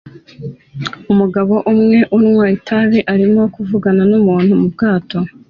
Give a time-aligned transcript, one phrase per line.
[1.11, 5.17] Umugabo umwe unywa itabi arimo avugana numuntu mubwato